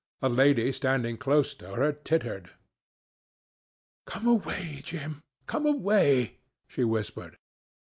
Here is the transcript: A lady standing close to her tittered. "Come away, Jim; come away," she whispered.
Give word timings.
A 0.23 0.29
lady 0.29 0.71
standing 0.71 1.15
close 1.19 1.53
to 1.53 1.75
her 1.75 1.91
tittered. 1.93 2.49
"Come 4.07 4.25
away, 4.25 4.81
Jim; 4.83 5.21
come 5.45 5.67
away," 5.67 6.39
she 6.67 6.83
whispered. 6.83 7.37